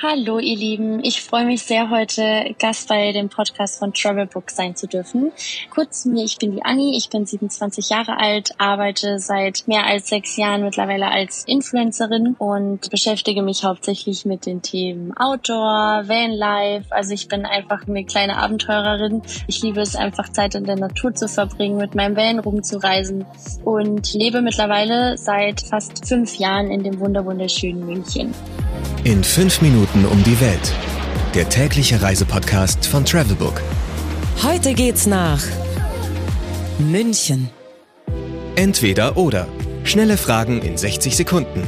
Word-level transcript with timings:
Hallo 0.00 0.38
ihr 0.38 0.56
Lieben, 0.56 1.02
ich 1.02 1.22
freue 1.22 1.44
mich 1.44 1.64
sehr, 1.64 1.90
heute 1.90 2.54
Gast 2.60 2.88
bei 2.88 3.10
dem 3.10 3.28
Podcast 3.28 3.80
von 3.80 3.92
Travelbook 3.92 4.48
sein 4.48 4.76
zu 4.76 4.86
dürfen. 4.86 5.32
Kurz 5.70 6.04
zu 6.04 6.10
mir, 6.10 6.24
ich 6.24 6.38
bin 6.38 6.52
die 6.52 6.64
Anni, 6.64 6.96
ich 6.96 7.10
bin 7.10 7.26
27 7.26 7.90
Jahre 7.90 8.16
alt, 8.16 8.52
arbeite 8.58 9.18
seit 9.18 9.66
mehr 9.66 9.86
als 9.86 10.08
sechs 10.08 10.36
Jahren 10.36 10.62
mittlerweile 10.62 11.10
als 11.10 11.42
Influencerin 11.48 12.36
und 12.38 12.88
beschäftige 12.90 13.42
mich 13.42 13.64
hauptsächlich 13.64 14.24
mit 14.24 14.46
den 14.46 14.62
Themen 14.62 15.16
Outdoor, 15.16 16.04
Vanlife. 16.06 16.86
Also 16.90 17.12
ich 17.12 17.26
bin 17.26 17.44
einfach 17.44 17.88
eine 17.88 18.04
kleine 18.04 18.36
Abenteurerin. 18.36 19.22
Ich 19.48 19.62
liebe 19.62 19.80
es 19.80 19.96
einfach 19.96 20.28
Zeit 20.28 20.54
in 20.54 20.62
der 20.62 20.76
Natur 20.76 21.12
zu 21.12 21.26
verbringen, 21.26 21.76
mit 21.76 21.96
meinem 21.96 22.14
Van 22.14 22.38
rumzureisen 22.38 23.26
und 23.64 24.14
lebe 24.14 24.42
mittlerweile 24.42 25.18
seit 25.18 25.60
fast 25.60 26.06
fünf 26.06 26.36
Jahren 26.36 26.70
in 26.70 26.84
dem 26.84 27.00
wunderschönen 27.00 27.84
München. 27.84 28.32
In 29.04 29.24
fünf 29.24 29.60
Minuten 29.62 30.04
um 30.04 30.22
die 30.24 30.40
Welt. 30.40 30.72
Der 31.34 31.48
tägliche 31.48 32.00
Reisepodcast 32.00 32.86
von 32.86 33.04
Travelbook. 33.04 33.62
Heute 34.42 34.74
geht's 34.74 35.06
nach 35.06 35.42
München. 36.78 37.50
Entweder 38.56 39.16
oder. 39.16 39.46
Schnelle 39.84 40.16
Fragen 40.16 40.62
in 40.62 40.76
60 40.76 41.16
Sekunden. 41.16 41.62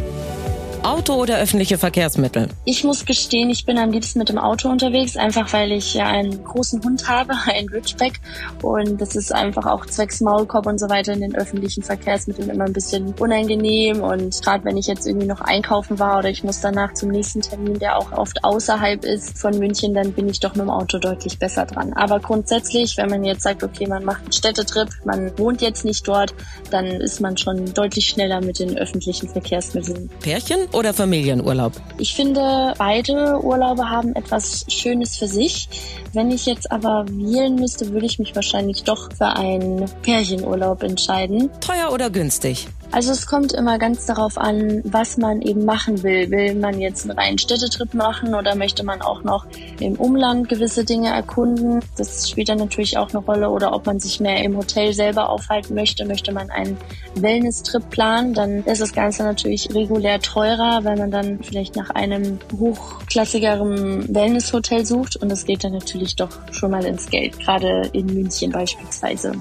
Auto 0.83 1.15
oder 1.15 1.39
öffentliche 1.39 1.77
Verkehrsmittel? 1.77 2.49
Ich 2.65 2.85
muss 2.85 3.05
gestehen, 3.05 3.51
ich 3.51 3.67
bin 3.67 3.77
am 3.77 3.91
liebsten 3.91 4.19
mit 4.19 4.31
dem 4.31 4.39
Auto 4.39 4.71
unterwegs, 4.71 5.17
einfach 5.17 5.53
weil 5.53 5.73
ich 5.73 5.93
ja 5.93 6.07
einen 6.07 6.43
großen 6.43 6.83
Hund 6.83 7.07
habe, 7.07 7.35
einen 7.47 7.69
Ridgeback. 7.69 8.21
Und 8.63 8.99
das 9.01 9.15
ist 9.15 9.33
einfach 9.35 9.67
auch 9.67 9.85
zwecks 9.85 10.21
Maulkorb 10.21 10.67
und 10.67 10.81
so 10.81 10.89
weiter 10.89 11.13
in 11.13 11.21
den 11.21 11.35
öffentlichen 11.35 11.83
Verkehrsmitteln 11.83 12.49
immer 12.49 12.65
ein 12.65 12.73
bisschen 12.73 13.13
unangenehm. 13.19 14.03
Und 14.03 14.43
gerade 14.43 14.65
wenn 14.65 14.79
ich 14.79 14.87
jetzt 14.87 15.07
irgendwie 15.07 15.27
noch 15.27 15.43
einkaufen 15.43 15.99
war 15.99 16.19
oder 16.19 16.31
ich 16.31 16.45
muss 16.45 16.61
danach 16.61 16.95
zum 16.95 17.11
nächsten 17.11 17.43
Termin, 17.43 17.79
der 17.79 17.99
auch 17.99 18.13
oft 18.13 18.43
außerhalb 18.43 19.05
ist 19.05 19.39
von 19.39 19.59
München, 19.59 19.93
dann 19.93 20.13
bin 20.13 20.29
ich 20.31 20.41
doch 20.41 20.55
mit 20.55 20.63
dem 20.63 20.71
Auto 20.71 20.99
deutlich 20.99 21.39
besser 21.39 21.67
dran. 21.67 21.93
Aber 21.93 22.21
grundsätzlich, 22.21 22.97
wenn 22.97 23.11
man 23.11 23.23
jetzt 23.25 23.43
sagt, 23.43 23.63
okay, 23.63 23.87
man 23.87 24.05
macht 24.05 24.23
einen 24.23 24.33
Städtetrip, 24.33 24.89
man 25.05 25.39
wohnt 25.39 25.61
jetzt 25.61 25.85
nicht 25.85 26.09
dort, 26.09 26.35
dann 26.71 26.87
ist 26.87 27.21
man 27.21 27.37
schon 27.37 27.75
deutlich 27.75 28.07
schneller 28.07 28.41
mit 28.41 28.59
den 28.59 28.79
öffentlichen 28.79 29.29
Verkehrsmitteln. 29.29 30.09
Pärchen 30.21 30.70
oder 30.73 30.95
Familienurlaub? 30.95 31.73
Ich 31.99 32.15
finde, 32.15 32.75
beide 32.79 33.41
Urlaube 33.43 33.89
haben 33.89 34.15
etwas 34.15 34.65
Schönes 34.69 35.17
für 35.17 35.29
sich. 35.29 35.69
Wenn 36.13 36.31
ich 36.31 36.47
jetzt 36.47 36.71
aber 36.71 37.05
wählen 37.09 37.55
müsste, 37.55 37.91
würde 37.93 38.07
ich 38.07 38.19
mich 38.19 38.35
wahrscheinlich 38.35 38.85
doch 38.85 39.09
für 39.17 39.29
einen 39.29 39.85
Pärchenurlaub 40.03 40.83
entscheiden. 40.83 41.51
Teuer 41.61 41.93
oder 41.93 42.11
günstig? 42.11 42.69
Also 42.93 43.13
es 43.13 43.27
kommt 43.27 43.53
immer 43.53 43.79
ganz 43.79 44.07
darauf 44.07 44.37
an, 44.37 44.83
was 44.85 45.17
man 45.17 45.43
eben 45.43 45.65
machen 45.65 46.03
will. 46.03 46.29
Will 46.31 46.57
man 46.57 46.81
jetzt 46.81 47.09
einen 47.09 47.17
reinen 47.17 47.39
Städtetrip 47.39 47.95
machen 47.95 48.35
oder 48.35 48.57
möchte 48.57 48.85
man 48.85 49.01
auch 49.01 49.23
noch 49.23 49.47
im 49.79 49.95
Umland 49.95 50.49
gewisse 50.49 50.85
Dinge 50.85 51.11
erkunden? 51.11 51.81
Das 51.97 52.29
spielt 52.29 52.49
dann 52.49 52.59
natürlich 52.59 52.99
auch 52.99 53.11
eine 53.11 53.21
Rolle. 53.21 53.51
Oder 53.51 53.73
ob 53.73 53.87
man 53.87 54.01
sich 54.01 54.19
mehr 54.19 54.43
im 54.43 54.57
Hotel 54.57 54.93
selber 54.93 55.29
aufhalten 55.29 55.75
möchte. 55.75 56.05
Möchte 56.05 56.33
man 56.33 56.51
einen 56.51 56.77
Wellness-Trip 57.15 57.89
planen, 57.91 58.35
dann 58.35 58.65
ist 58.65 58.81
das 58.81 58.93
Ganze 58.93 59.23
natürlich 59.23 59.73
regulär 59.73 60.21
teurer, 60.21 60.85
weil 60.85 60.97
man 60.97 61.13
dann 61.13 61.39
vielleicht 61.43 61.77
nach 61.77 61.91
einem 61.91 62.41
hochklassigeren 62.59 64.13
Wellness-Hotel 64.13 64.85
sucht. 64.85 65.15
Und 65.15 65.29
das 65.29 65.45
geht 65.45 65.63
dann 65.63 65.73
natürlich 65.73 66.17
doch 66.17 66.31
schon 66.51 66.73
mal 66.73 66.85
ins 66.85 67.09
Geld, 67.09 67.39
gerade 67.39 67.89
in 67.93 68.07
München 68.07 68.51
beispielsweise. 68.51 69.35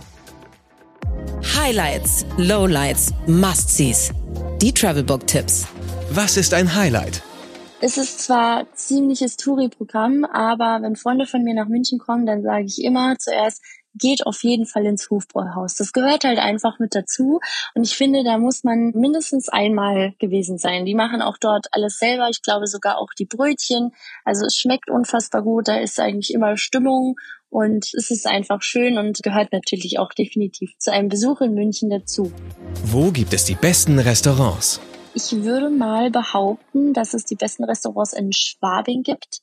Highlights, 1.70 2.26
Lowlights, 2.38 3.14
Must-Sees. 3.28 4.12
Die 4.60 4.74
Travelbook-Tipps. 4.74 5.68
Was 6.10 6.36
ist 6.36 6.56
ein 6.56 6.74
Highlight? 6.74 7.22
Es 7.80 8.00
ist 8.00 8.22
zwar 8.22 8.66
ziemliches 8.74 9.38
Touri-Programm, 9.38 10.26
aber 10.26 10.80
wenn 10.82 10.96
Freunde 10.96 11.28
von 11.28 11.44
mir 11.44 11.54
nach 11.54 11.68
München 11.68 12.00
kommen, 12.00 12.26
dann 12.26 12.42
sage 12.42 12.66
ich 12.66 12.84
immer 12.84 13.20
zuerst, 13.20 13.62
geht 13.94 14.26
auf 14.26 14.44
jeden 14.44 14.66
Fall 14.66 14.88
ins 14.88 15.12
Hofbräuhaus. 15.12 15.76
Das 15.76 15.94
gehört 15.94 16.24
halt 16.24 16.40
einfach 16.40 16.80
mit 16.80 16.96
dazu. 16.96 17.40
Und 17.76 17.84
ich 17.84 17.96
finde, 17.96 18.24
da 18.24 18.40
muss 18.40 18.64
man 18.64 18.92
mindestens 18.96 19.48
einmal 19.48 20.14
gewesen 20.18 20.58
sein. 20.58 20.86
Die 20.86 20.96
machen 20.96 21.22
auch 21.22 21.38
dort 21.40 21.68
alles 21.72 22.00
selber. 22.00 22.30
Ich 22.32 22.42
glaube 22.42 22.66
sogar 22.66 22.98
auch 22.98 23.14
die 23.18 23.26
Brötchen. 23.26 23.92
Also 24.26 24.44
es 24.48 24.56
schmeckt 24.56 24.90
unfassbar 24.90 25.44
gut. 25.44 25.68
Da 25.68 25.78
ist 25.78 26.00
eigentlich 26.00 26.34
immer 26.34 26.58
Stimmung. 26.58 27.16
Und 27.50 27.92
es 27.94 28.12
ist 28.12 28.28
einfach 28.28 28.62
schön 28.62 28.98
und 28.98 29.22
gehört 29.24 29.52
natürlich 29.52 30.00
auch 30.00 30.14
definitiv 30.14 30.72
zu 30.78 30.92
einem 30.92 31.10
Besuch 31.10 31.42
in 31.42 31.54
München 31.54 31.90
dazu. 31.90 32.32
Wo 32.86 33.12
gibt 33.12 33.34
es 33.34 33.46
die 33.46 33.56
besten 33.56 33.98
Restaurants? 34.00 34.80
Ich 35.16 35.32
würde 35.44 35.70
mal 35.70 36.12
behaupten, 36.12 36.94
dass 36.94 37.14
es 37.14 37.26
die 37.26 37.36
besten 37.36 37.64
Restaurants 37.64 38.14
in 38.14 38.32
Schwabing 38.32 39.04
gibt. 39.04 39.42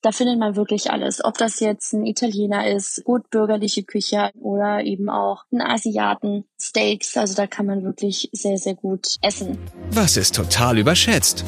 Da 0.00 0.12
findet 0.12 0.38
man 0.38 0.54
wirklich 0.54 0.90
alles. 0.90 1.24
Ob 1.24 1.38
das 1.38 1.60
jetzt 1.60 1.94
ein 1.94 2.04
Italiener 2.04 2.68
ist, 2.68 3.02
gut 3.04 3.30
bürgerliche 3.30 3.84
Küche 3.84 4.30
oder 4.38 4.84
eben 4.84 5.08
auch 5.08 5.44
ein 5.50 5.62
Asiaten, 5.62 6.44
Steaks. 6.60 7.16
Also 7.16 7.34
da 7.34 7.46
kann 7.46 7.64
man 7.64 7.82
wirklich 7.84 8.28
sehr, 8.32 8.58
sehr 8.58 8.74
gut 8.74 9.16
essen. 9.22 9.58
Was 9.90 10.18
ist 10.18 10.34
total 10.34 10.78
überschätzt? 10.78 11.42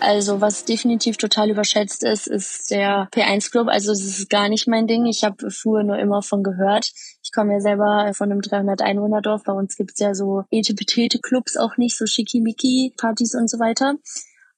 Also 0.00 0.40
was 0.40 0.64
definitiv 0.64 1.18
total 1.18 1.50
überschätzt 1.50 2.02
ist, 2.02 2.26
ist 2.26 2.70
der 2.70 3.08
P1 3.12 3.50
Club. 3.50 3.68
Also 3.68 3.92
es 3.92 4.02
ist 4.04 4.30
gar 4.30 4.48
nicht 4.48 4.66
mein 4.66 4.86
Ding. 4.86 5.06
Ich 5.06 5.24
habe 5.24 5.50
früher 5.50 5.82
nur 5.82 5.98
immer 5.98 6.22
von 6.22 6.42
gehört. 6.42 6.90
Ich 7.22 7.32
komme 7.32 7.52
ja 7.52 7.60
selber 7.60 8.10
von 8.14 8.32
einem 8.32 8.40
300 8.40 8.80
Einwohner 8.82 9.20
Dorf. 9.20 9.44
Bei 9.44 9.52
uns 9.52 9.76
gibt's 9.76 10.00
ja 10.00 10.14
so 10.14 10.44
etepetete 10.50 11.18
Clubs 11.18 11.56
auch 11.56 11.76
nicht, 11.76 11.96
so 11.96 12.06
schickimicki 12.06 12.94
Partys 12.96 13.34
und 13.34 13.50
so 13.50 13.58
weiter. 13.58 13.94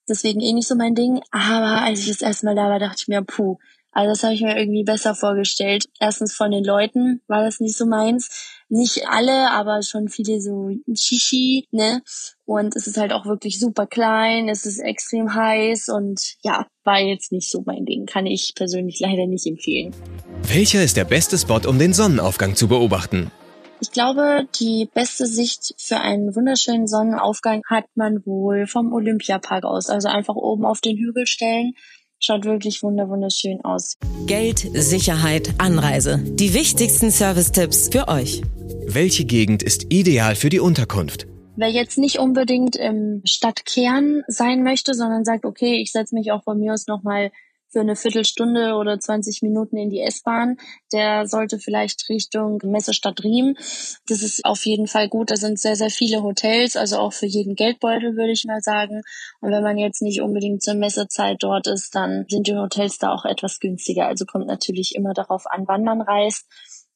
Deswegen 0.08 0.40
eh 0.40 0.52
nicht 0.52 0.68
so 0.68 0.76
mein 0.76 0.94
Ding. 0.94 1.20
Aber 1.30 1.82
als 1.82 2.00
ich 2.00 2.08
das 2.08 2.22
erste 2.22 2.46
Mal 2.46 2.54
da 2.54 2.68
war, 2.68 2.78
dachte 2.78 2.98
ich 2.98 3.08
mir, 3.08 3.22
puh, 3.22 3.58
also 3.92 4.10
das 4.10 4.22
habe 4.22 4.32
ich 4.32 4.40
mir 4.40 4.58
irgendwie 4.58 4.84
besser 4.84 5.14
vorgestellt. 5.14 5.84
Erstens 6.00 6.34
von 6.34 6.50
den 6.50 6.64
Leuten 6.64 7.20
war 7.28 7.44
das 7.44 7.60
nicht 7.60 7.76
so 7.76 7.84
meins. 7.84 8.62
Nicht 8.70 9.06
alle, 9.06 9.50
aber 9.50 9.82
schon 9.82 10.08
viele 10.08 10.40
so 10.40 10.70
Shishi, 10.94 11.68
ne? 11.70 12.02
Und 12.46 12.74
es 12.74 12.86
ist 12.86 12.96
halt 12.96 13.12
auch 13.12 13.26
wirklich 13.26 13.60
super 13.60 13.86
klein, 13.86 14.48
es 14.48 14.64
ist 14.64 14.78
extrem 14.78 15.34
heiß 15.34 15.90
und 15.90 16.36
ja, 16.42 16.66
war 16.84 17.00
jetzt 17.00 17.32
nicht 17.32 17.50
so 17.50 17.62
mein 17.66 17.84
Ding. 17.84 18.06
Kann 18.06 18.24
ich 18.24 18.54
persönlich 18.54 18.98
leider 18.98 19.26
nicht 19.26 19.46
empfehlen. 19.46 19.94
Welcher 20.44 20.82
ist 20.82 20.96
der 20.96 21.04
beste 21.04 21.36
Spot, 21.36 21.60
um 21.68 21.78
den 21.78 21.92
Sonnenaufgang 21.92 22.56
zu 22.56 22.68
beobachten? 22.68 23.30
Ich 23.82 23.90
glaube, 23.90 24.46
die 24.60 24.88
beste 24.94 25.26
Sicht 25.26 25.74
für 25.76 25.98
einen 25.98 26.36
wunderschönen 26.36 26.86
Sonnenaufgang 26.86 27.62
hat 27.68 27.84
man 27.96 28.24
wohl 28.24 28.66
vom 28.66 28.92
Olympiapark 28.92 29.64
aus. 29.64 29.90
Also 29.90 30.08
einfach 30.08 30.36
oben 30.36 30.64
auf 30.64 30.80
den 30.80 30.96
Hügel 30.96 31.26
stellen. 31.26 31.74
Schaut 32.24 32.44
wirklich 32.44 32.84
wunderschön 32.84 33.64
aus. 33.64 33.98
Geld, 34.26 34.60
Sicherheit, 34.74 35.54
Anreise. 35.58 36.22
Die 36.22 36.54
wichtigsten 36.54 37.10
Service-Tipps 37.10 37.88
für 37.88 38.06
euch. 38.06 38.42
Welche 38.86 39.24
Gegend 39.24 39.64
ist 39.64 39.92
ideal 39.92 40.36
für 40.36 40.48
die 40.48 40.60
Unterkunft? 40.60 41.26
Wer 41.56 41.70
jetzt 41.70 41.98
nicht 41.98 42.20
unbedingt 42.20 42.76
im 42.76 43.22
Stadtkern 43.24 44.22
sein 44.28 44.62
möchte, 44.62 44.94
sondern 44.94 45.24
sagt, 45.24 45.44
okay, 45.44 45.82
ich 45.82 45.90
setze 45.90 46.14
mich 46.14 46.30
auch 46.30 46.44
von 46.44 46.60
mir 46.60 46.74
aus 46.74 46.86
nochmal 46.86 47.32
für 47.72 47.80
eine 47.80 47.96
Viertelstunde 47.96 48.74
oder 48.74 49.00
20 49.00 49.42
Minuten 49.42 49.76
in 49.76 49.88
die 49.88 50.00
S-Bahn, 50.00 50.58
der 50.92 51.26
sollte 51.26 51.58
vielleicht 51.58 52.08
Richtung 52.08 52.60
Messestadt 52.62 53.24
Riem. 53.24 53.56
Das 54.06 54.22
ist 54.22 54.44
auf 54.44 54.64
jeden 54.66 54.86
Fall 54.86 55.08
gut. 55.08 55.30
Da 55.30 55.36
sind 55.36 55.58
sehr, 55.58 55.76
sehr 55.76 55.90
viele 55.90 56.22
Hotels, 56.22 56.76
also 56.76 56.98
auch 56.98 57.12
für 57.12 57.26
jeden 57.26 57.54
Geldbeutel, 57.54 58.16
würde 58.16 58.32
ich 58.32 58.44
mal 58.44 58.60
sagen. 58.60 59.02
Und 59.40 59.50
wenn 59.50 59.62
man 59.62 59.78
jetzt 59.78 60.02
nicht 60.02 60.20
unbedingt 60.20 60.62
zur 60.62 60.74
Messezeit 60.74 61.38
dort 61.40 61.66
ist, 61.66 61.94
dann 61.94 62.26
sind 62.28 62.46
die 62.46 62.56
Hotels 62.56 62.98
da 62.98 63.12
auch 63.12 63.24
etwas 63.24 63.58
günstiger. 63.58 64.06
Also 64.06 64.26
kommt 64.26 64.46
natürlich 64.46 64.94
immer 64.94 65.14
darauf 65.14 65.46
an, 65.46 65.64
wann 65.66 65.82
man 65.82 66.02
reist. 66.02 66.46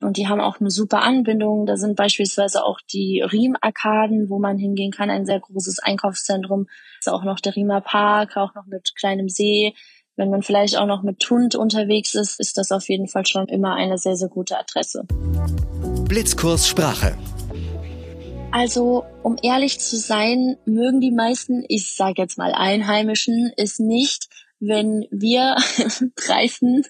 Und 0.01 0.19
die 0.19 0.29
haben 0.29 0.41
auch 0.41 0.61
eine 0.61 0.71
super 0.71 1.03
Anbindung. 1.03 1.65
Da 1.65 1.79
sind 1.79 1.97
beispielsweise 1.97 2.65
auch 2.65 2.81
die 2.93 3.23
Riem-Arkaden, 3.23 4.29
wo 4.29 4.39
man 4.39 4.59
hingehen 4.59 4.93
kann, 4.93 5.09
ein 5.09 5.25
sehr 5.25 5.41
großes 5.41 5.79
Einkaufszentrum. 5.79 6.67
Ist 7.01 7.09
auch 7.09 7.25
noch 7.25 7.41
der 7.41 7.57
Riemer 7.57 7.81
Park, 7.81 8.37
auch 8.37 8.55
noch 8.55 8.67
mit 8.67 8.95
kleinem 8.95 9.31
See. 9.31 9.75
Wenn 10.19 10.31
man 10.31 10.43
vielleicht 10.43 10.79
auch 10.79 10.87
noch 10.87 11.03
mit 11.03 11.29
Hund 11.29 11.57
unterwegs 11.57 12.15
ist, 12.15 12.41
ist 12.41 12.57
das 12.57 12.73
auf 12.73 12.89
jeden 12.89 13.07
Fall 13.07 13.27
schon 13.27 13.49
immer 13.49 13.75
eine 13.75 13.99
sehr, 13.99 14.17
sehr 14.17 14.29
gute 14.29 14.59
Adresse. 14.59 15.05
Blitzkurs 16.09 16.67
Sprache. 16.67 17.15
Also, 18.51 19.05
um 19.23 19.37
ehrlich 19.43 19.79
zu 19.79 19.99
sein, 19.99 20.57
mögen 20.65 21.03
die 21.03 21.11
meisten, 21.11 21.67
ich 21.69 21.95
sage 21.95 22.23
jetzt 22.23 22.39
mal 22.39 22.53
Einheimischen, 22.53 23.53
es 23.59 23.79
nicht, 23.79 24.29
wenn 24.59 25.07
wir 25.11 25.57
Reifen 26.29 26.85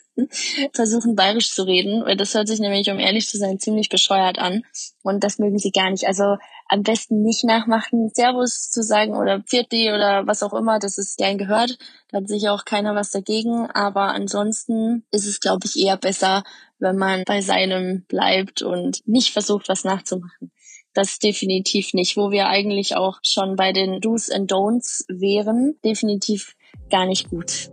versuchen, 0.73 1.17
bayerisch 1.17 1.51
zu 1.51 1.65
reden, 1.65 2.05
weil 2.05 2.17
das 2.17 2.35
hört 2.35 2.49
sich 2.49 2.61
nämlich, 2.61 2.91
um 2.91 2.99
ehrlich 2.99 3.29
zu 3.29 3.39
sein, 3.39 3.59
ziemlich 3.59 3.89
bescheuert 3.89 4.39
an. 4.39 4.63
Und 5.03 5.25
das 5.25 5.39
mögen 5.39 5.59
sie 5.59 5.73
gar 5.73 5.91
nicht. 5.91 6.07
Also 6.07 6.37
am 6.69 6.83
besten 6.83 7.23
nicht 7.23 7.45
nachmachen, 7.45 8.11
Servus 8.15 8.71
zu 8.71 8.83
sagen 8.83 9.17
oder 9.17 9.41
Pfirti 9.41 9.93
oder 9.93 10.27
was 10.27 10.43
auch 10.43 10.55
immer, 10.55 10.79
das 10.79 10.99
ist 10.99 11.17
gern 11.17 11.39
gehört. 11.39 11.79
Da 12.09 12.19
hat 12.19 12.29
sicher 12.29 12.53
auch 12.53 12.65
keiner 12.65 12.95
was 12.95 13.11
dagegen. 13.11 13.71
Aber 13.71 14.13
ansonsten 14.15 15.05
ist 15.11 15.27
es, 15.27 15.41
glaube 15.41 15.67
ich, 15.67 15.77
eher 15.77 15.97
besser, 15.97 16.45
wenn 16.79 16.97
man 16.97 17.25
bei 17.25 17.41
seinem 17.41 18.05
bleibt 18.07 18.63
und 18.63 19.07
nicht 19.07 19.33
versucht, 19.33 19.69
was 19.69 19.85
nachzumachen. 19.85 20.53
Das 20.95 21.19
definitiv 21.19 21.93
nicht, 21.93 22.17
wo 22.17 22.31
wir 22.31 22.49
eigentlich 22.49 22.97
auch 22.97 23.19
schon 23.23 23.57
bei 23.57 23.73
den 23.73 24.01
Do's 24.01 24.31
and 24.31 24.51
Don'ts 24.51 25.05
wären. 25.09 25.79
Definitiv 25.85 26.55
gar 26.91 27.07
nicht 27.07 27.31
gut. 27.31 27.71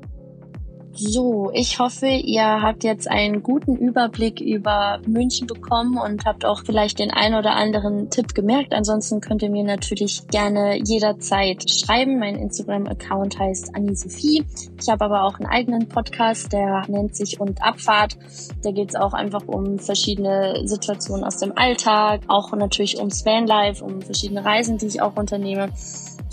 So, 0.95 1.49
ich 1.55 1.79
hoffe, 1.79 2.05
ihr 2.05 2.61
habt 2.61 2.83
jetzt 2.83 3.09
einen 3.09 3.41
guten 3.41 3.75
Überblick 3.75 4.39
über 4.39 4.99
München 5.07 5.47
bekommen 5.47 5.97
und 5.97 6.23
habt 6.23 6.45
auch 6.45 6.61
vielleicht 6.63 6.99
den 6.99 7.09
ein 7.09 7.33
oder 7.33 7.55
anderen 7.55 8.11
Tipp 8.11 8.35
gemerkt. 8.35 8.75
Ansonsten 8.75 9.19
könnt 9.19 9.41
ihr 9.41 9.49
mir 9.49 9.63
natürlich 9.63 10.27
gerne 10.27 10.77
jederzeit 10.83 11.67
schreiben. 11.67 12.19
Mein 12.19 12.35
Instagram-Account 12.35 13.39
heißt 13.39 13.75
Annie-Sophie. 13.75 14.45
Ich 14.79 14.87
habe 14.87 15.05
aber 15.05 15.23
auch 15.23 15.39
einen 15.39 15.49
eigenen 15.49 15.89
Podcast, 15.89 16.53
der 16.53 16.83
nennt 16.87 17.15
sich 17.15 17.39
Und 17.39 17.63
Abfahrt. 17.63 18.15
Da 18.61 18.69
geht 18.69 18.89
es 18.89 18.95
auch 18.95 19.13
einfach 19.13 19.47
um 19.47 19.79
verschiedene 19.79 20.67
Situationen 20.67 21.23
aus 21.23 21.37
dem 21.37 21.57
Alltag, 21.57 22.21
auch 22.27 22.53
natürlich 22.53 22.99
ums 22.99 23.25
Vanlife, 23.25 23.83
um 23.83 24.03
verschiedene 24.03 24.45
Reisen, 24.45 24.77
die 24.77 24.85
ich 24.85 25.01
auch 25.01 25.15
unternehme 25.15 25.69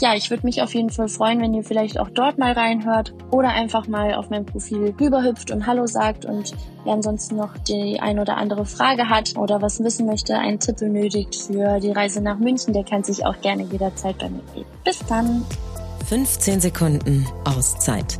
ja, 0.00 0.14
ich 0.14 0.30
würde 0.30 0.46
mich 0.46 0.62
auf 0.62 0.74
jeden 0.74 0.90
Fall 0.90 1.08
freuen, 1.08 1.40
wenn 1.40 1.54
ihr 1.54 1.64
vielleicht 1.64 1.98
auch 1.98 2.08
dort 2.08 2.38
mal 2.38 2.52
reinhört 2.52 3.14
oder 3.30 3.50
einfach 3.50 3.86
mal 3.86 4.14
auf 4.14 4.30
mein 4.30 4.46
Profil 4.46 4.94
rüberhüpft 4.98 5.50
und 5.50 5.66
Hallo 5.66 5.86
sagt 5.86 6.24
und 6.24 6.52
wer 6.84 6.94
ansonsten 6.94 7.36
noch 7.36 7.56
die 7.58 8.00
ein 8.00 8.18
oder 8.18 8.36
andere 8.36 8.64
Frage 8.64 9.08
hat 9.08 9.36
oder 9.36 9.60
was 9.62 9.82
wissen 9.82 10.06
möchte, 10.06 10.36
einen 10.38 10.58
Tipp 10.58 10.78
benötigt 10.78 11.36
für 11.36 11.80
die 11.80 11.92
Reise 11.92 12.20
nach 12.20 12.38
München, 12.38 12.72
der 12.72 12.84
kann 12.84 13.04
sich 13.04 13.24
auch 13.24 13.40
gerne 13.40 13.64
jederzeit 13.64 14.18
bei 14.18 14.28
mir 14.28 14.42
geben. 14.54 14.66
Bis 14.84 14.98
dann! 15.06 15.44
15 16.08 16.60
Sekunden 16.60 17.26
Auszeit 17.44 18.18